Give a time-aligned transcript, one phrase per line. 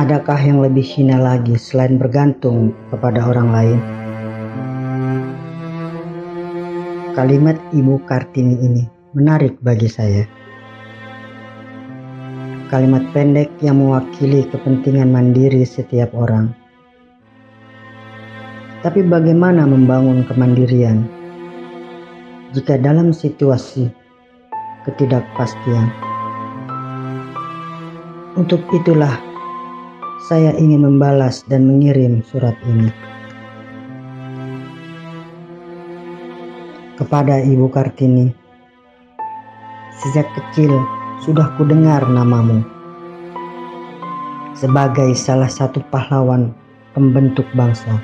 [0.00, 3.80] Adakah yang lebih hina lagi selain bergantung kepada orang lain?
[7.12, 10.24] Kalimat Ibu Kartini ini menarik bagi saya.
[12.72, 16.48] Kalimat pendek yang mewakili kepentingan mandiri setiap orang.
[18.80, 21.04] Tapi bagaimana membangun kemandirian
[22.56, 23.92] jika dalam situasi
[24.88, 25.92] ketidakpastian?
[28.40, 29.28] Untuk itulah
[30.28, 32.92] saya ingin membalas dan mengirim surat ini.
[37.00, 38.28] Kepada Ibu Kartini,
[40.04, 40.76] sejak kecil
[41.24, 42.60] sudah kudengar namamu
[44.52, 46.52] sebagai salah satu pahlawan
[46.92, 47.96] pembentuk bangsa.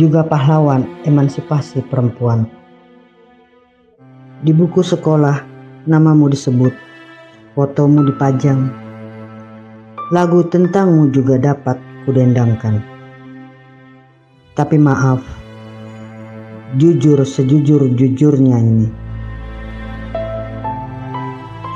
[0.00, 2.48] Juga pahlawan emansipasi perempuan.
[4.40, 5.44] Di buku sekolah,
[5.84, 6.72] namamu disebut,
[7.52, 8.81] fotomu dipajang,
[10.12, 12.84] lagu tentangmu juga dapat kudendangkan.
[14.52, 15.24] Tapi maaf,
[16.76, 18.88] jujur sejujur-jujurnya ini.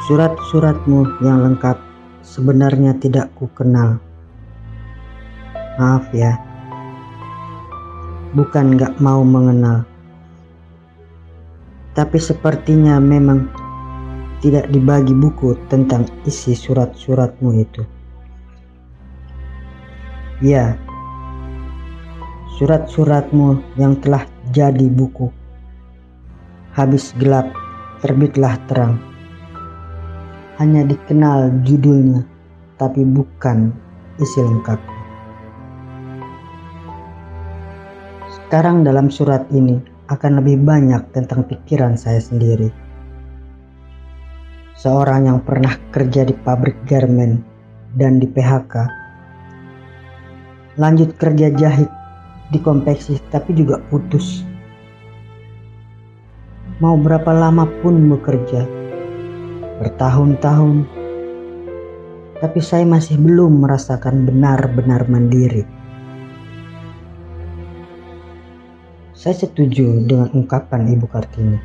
[0.05, 1.81] Surat-suratmu yang lengkap
[2.21, 3.97] sebenarnya tidak ku kenal.
[5.81, 6.37] Maaf ya,
[8.37, 9.89] bukan gak mau mengenal.
[11.97, 13.49] Tapi sepertinya memang
[14.45, 17.96] tidak dibagi buku tentang isi surat-suratmu itu.
[20.45, 20.77] Ya,
[22.61, 25.33] surat-suratmu yang telah jadi buku.
[26.77, 27.49] Habis gelap,
[28.05, 29.01] terbitlah terang.
[30.61, 32.29] Hanya dikenal judulnya,
[32.77, 33.73] tapi bukan
[34.21, 34.77] isi lengkap.
[38.29, 39.81] Sekarang dalam surat ini
[40.13, 42.69] akan lebih banyak tentang pikiran saya sendiri.
[44.77, 47.41] Seorang yang pernah kerja di pabrik garmen
[47.97, 49.06] dan di PHK
[50.77, 51.89] lanjut kerja jahit
[52.53, 54.45] di konveksi tapi juga putus.
[56.85, 58.69] Mau berapa lama pun bekerja,
[59.81, 60.85] bertahun-tahun,
[62.45, 65.65] tapi saya masih belum merasakan benar-benar mandiri.
[69.17, 71.59] Saya setuju dengan ungkapan Ibu Kartini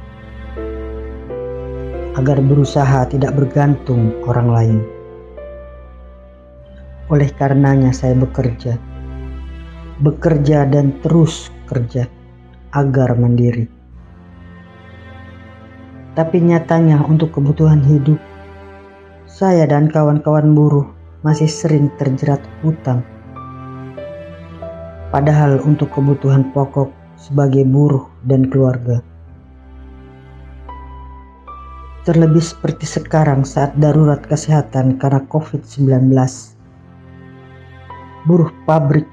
[2.16, 4.80] agar berusaha tidak bergantung orang lain.
[7.12, 8.80] Oleh karenanya saya bekerja
[10.02, 12.10] bekerja dan terus kerja
[12.74, 13.70] agar mandiri.
[16.18, 18.20] Tapi nyatanya untuk kebutuhan hidup,
[19.30, 20.90] saya dan kawan-kawan buruh
[21.24, 23.06] masih sering terjerat hutang.
[25.14, 29.00] Padahal untuk kebutuhan pokok sebagai buruh dan keluarga.
[32.02, 36.10] Terlebih seperti sekarang saat darurat kesehatan karena COVID-19.
[38.26, 39.06] Buruh pabrik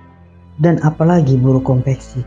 [0.58, 2.22] dan apalagi buruh konveksi.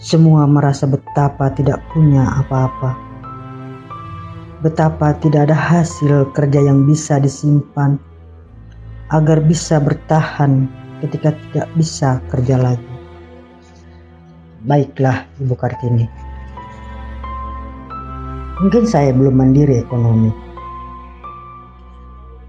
[0.00, 2.96] Semua merasa betapa tidak punya apa-apa.
[4.64, 7.98] Betapa tidak ada hasil kerja yang bisa disimpan
[9.14, 10.66] agar bisa bertahan
[11.04, 12.94] ketika tidak bisa kerja lagi.
[14.66, 16.06] Baiklah Ibu Kartini.
[18.58, 20.34] Mungkin saya belum mandiri ekonomi.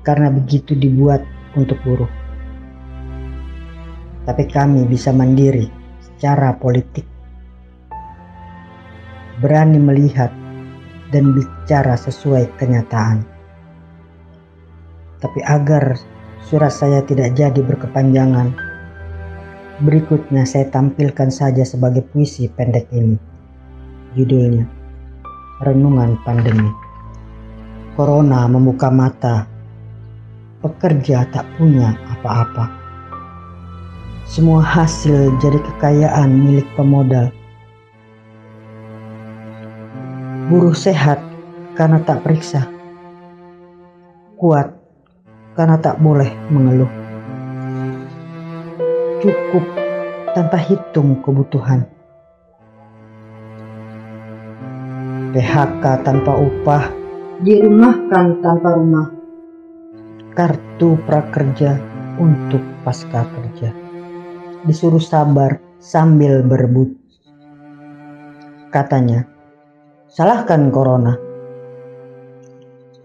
[0.02, 1.22] Karena begitu dibuat
[1.54, 2.19] untuk buruh
[4.30, 5.66] tapi kami bisa mandiri
[5.98, 7.02] secara politik.
[9.42, 10.30] Berani melihat
[11.10, 13.26] dan bicara sesuai kenyataan.
[15.18, 15.98] Tapi agar
[16.46, 18.54] surat saya tidak jadi berkepanjangan,
[19.82, 23.18] berikutnya saya tampilkan saja sebagai puisi pendek ini.
[24.14, 24.70] Judulnya,
[25.66, 26.70] Renungan Pandemi.
[27.98, 29.50] Corona membuka mata,
[30.62, 32.79] pekerja tak punya apa-apa
[34.30, 37.34] semua hasil jadi kekayaan milik pemodal.
[40.54, 41.18] Buruh sehat
[41.74, 42.70] karena tak periksa.
[44.38, 44.70] Kuat
[45.58, 46.94] karena tak boleh mengeluh.
[49.26, 49.66] Cukup
[50.38, 51.90] tanpa hitung kebutuhan.
[55.34, 56.86] PHK tanpa upah,
[57.42, 59.10] dirumahkan tanpa rumah.
[60.38, 61.82] Kartu prakerja
[62.22, 63.89] untuk pasca kerja
[64.66, 66.96] disuruh sabar sambil berebut.
[68.70, 69.26] Katanya,
[70.12, 71.16] salahkan corona.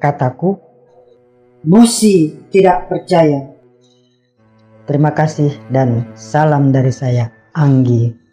[0.00, 0.60] Kataku,
[1.64, 3.48] Bosi tidak percaya.
[4.84, 8.23] Terima kasih dan salam dari saya, Anggi.